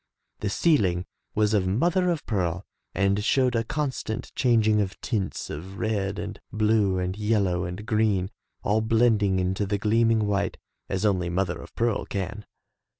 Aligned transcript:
The 0.39 0.49
ceiling 0.49 1.05
was 1.35 1.53
of 1.53 1.67
mother 1.67 2.09
of 2.09 2.25
pearl 2.25 2.65
and 2.95 3.23
showed 3.23 3.55
a 3.55 3.63
constant 3.63 4.33
chang 4.33 4.63
ing 4.65 4.81
of 4.81 4.99
tints 4.99 5.51
of 5.51 5.77
red 5.77 6.17
and 6.17 6.39
blue 6.51 6.97
and 6.97 7.15
yellow 7.15 7.65
and 7.65 7.85
green, 7.85 8.31
all 8.63 8.81
blending 8.81 9.37
into 9.37 9.67
the 9.67 9.77
gleaming 9.77 10.25
white, 10.25 10.57
as 10.89 11.05
only 11.05 11.29
mother 11.29 11.61
of 11.61 11.75
pearl 11.75 12.05
can. 12.07 12.45